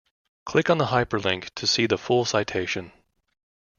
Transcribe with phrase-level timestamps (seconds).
[0.47, 2.91] Click on the hyperlink to see the full citation.